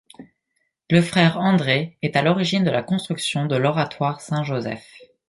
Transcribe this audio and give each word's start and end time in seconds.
Le 0.89 0.99
Frère 0.99 1.37
André 1.37 1.99
est 2.01 2.15
à 2.15 2.23
l’origine 2.23 2.63
de 2.63 2.71
la 2.71 2.81
construction 2.81 3.45
de 3.45 3.55
l’Oratoire 3.55 4.19
Saint-Joseph. 4.19 4.83